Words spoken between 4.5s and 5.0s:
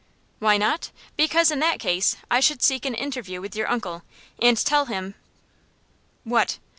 tell